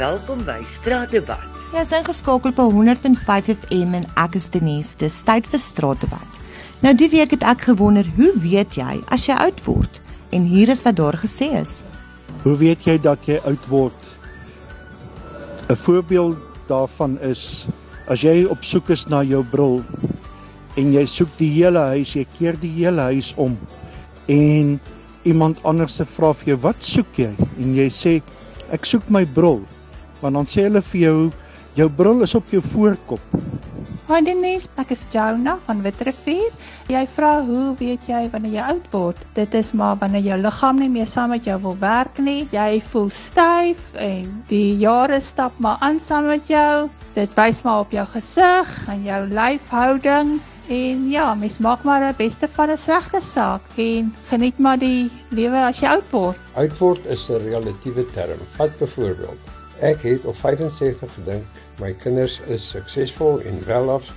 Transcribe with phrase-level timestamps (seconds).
[0.00, 1.66] Welkom by Straatdebat.
[1.74, 4.94] Jy is ingeskakel op 100.5 FM en ek is Denise.
[4.96, 6.38] Dis tyd vir Straatdebat.
[6.80, 9.98] Nou die week het ek gewonder, hoe weet jy as jy oud word?
[10.32, 11.82] En hier is wat daar gesê is.
[12.40, 14.08] Hoe weet jy dat jy oud word?
[15.68, 16.40] 'n Voorbeeld
[16.72, 17.66] daarvan is
[18.08, 19.82] as jy op soek is na jou bril
[20.80, 23.58] en jy soek die hele huis, jy keer die hele huis om
[24.26, 24.80] en
[25.28, 28.22] iemand anders se vra vir jou, "Wat soek jy?" en jy sê,
[28.72, 29.60] "Ek soek my bril."
[30.22, 31.30] Want dan sê hulle vir jou,
[31.74, 33.20] "Jou bril is op jou voorkop."
[34.08, 36.50] Hi Denise, ek is Jonah van Witrifuur.
[36.90, 39.16] Jy vra hoe weet jy wanneer jy oud word?
[39.34, 42.48] Dit is maar wanneer jou liggaam nie meer saam met jou wil werk nie.
[42.52, 46.90] Jy voel styf en die jare stap maar aan saam met jou.
[47.14, 50.40] Dit wys maar op jou gesig en jou lyfhouding.
[50.68, 55.10] En ja, mens maak maar 'n beste van 'n slegte saak en geniet maar die
[55.30, 56.36] lewe as jy oud word.
[56.54, 58.38] Oud word is 'n relatiewe term.
[58.56, 64.08] Vat byvoorbeeld, ek het op 65 gedink my kinders is suksesvol en welaf.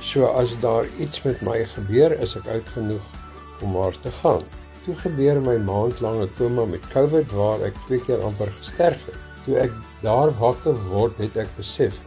[0.00, 3.06] So as daar iets met my gebeur, is ek oud genoeg
[3.62, 4.44] om maar te gaan.
[4.86, 9.18] Toe gebeur my maandlange koma met COVID waar ek twee keer amper gesterf het.
[9.46, 9.74] Toe ek
[10.06, 11.98] daar wakker word, het ek besef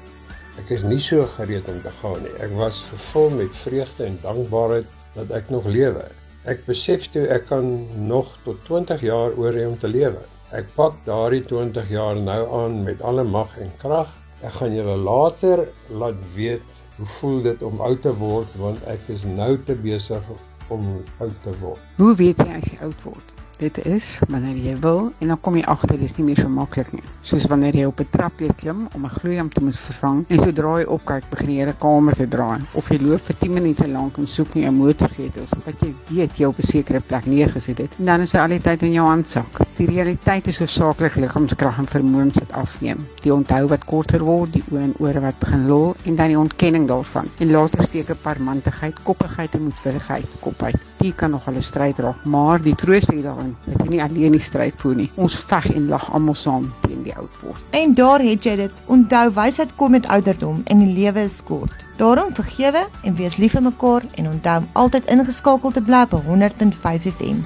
[0.59, 2.33] ek is nie so gereed om te gaan nie.
[2.43, 6.03] Ek was gevul met vreugde en dankbaarheid dat ek nog lewe.
[6.49, 7.71] Ek besef toe ek kan
[8.07, 10.23] nog tot 20 jaar oor hê om te lewe.
[10.51, 14.09] Ek pak daardie 20 jaar nou aan met alle mag en krag.
[14.43, 19.07] Ek gaan julle later laat weet hoe voel dit om oud te word want ek
[19.15, 20.27] is nou te besig
[20.67, 20.89] om
[21.23, 21.79] oud te word.
[22.01, 23.31] Hoe weet jy as jy oud word?
[23.61, 26.87] Dit is wanneer jy wil en dan kom jy agter dis nie meer so maklik
[26.95, 27.03] nie.
[27.21, 30.39] Soos wanneer jy op 'n trap weer klim om 'n gloeilamp te moet vervang en
[30.41, 33.87] sodra jy opkyk begin jy 'n kamer te draai of jy loop vir 10 minute
[33.87, 37.77] lank en soek nie 'n motorgedels wat jy weet jy op 'n sekere plek neergesit
[37.77, 39.61] het en dan is hy al die tyd in jou handsak.
[39.77, 43.07] Die realiteit is hoofsaaklik liggaamskrag en vermoëns wat afneem.
[43.21, 46.39] Die onthou wat korter word, die oë en ore wat begin lol en dan die
[46.39, 47.29] ontkenning daarvan.
[47.37, 50.75] En later steek 'n parmantigheid, koppigheid en moedswilligheid kop uit.
[50.97, 54.35] Dit kan nog 'n stryd raak, maar die troos lê daarin dat jy nie alleen
[54.37, 55.09] die stryd voer nie.
[55.15, 57.61] Ons veg en lag almal saam teen die oud word.
[57.77, 58.81] En daar het jy dit.
[58.85, 61.85] Onthou, wysheid kom met ouderdom en die lewe is kort.
[61.97, 66.23] Daarom vergewe en wees lief vir mekaar en onthou om altyd ingeskakel te bly op
[66.27, 67.45] 100.5 FM.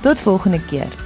[0.00, 1.05] Tot volgende keer.